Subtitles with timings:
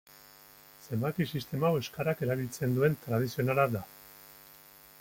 [0.85, 3.83] Zenbaki-sistema hau euskarak erabiltzen duen tradizionala da.